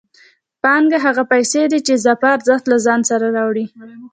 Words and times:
پانګه 0.63 0.97
هغه 1.05 1.23
پیسې 1.31 1.61
دي 1.71 1.79
چې 1.85 1.91
اضافي 1.97 2.27
ارزښت 2.35 2.65
له 2.67 2.77
ځان 2.85 2.99
سره 3.09 3.25
راوړي 3.37 3.65